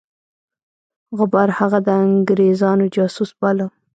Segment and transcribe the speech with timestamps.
[1.17, 3.67] غبار هغه د انګرېزانو جاسوس باله.